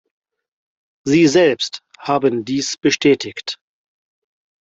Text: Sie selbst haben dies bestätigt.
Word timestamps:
Sie 1.05 1.27
selbst 1.27 1.83
haben 1.99 2.43
dies 2.43 2.75
bestätigt. 2.75 3.59